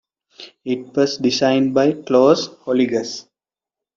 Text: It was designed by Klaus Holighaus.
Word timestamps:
It 0.65 0.95
was 0.95 1.17
designed 1.19 1.75
by 1.75 1.91
Klaus 1.91 2.47
Holighaus. 2.47 3.27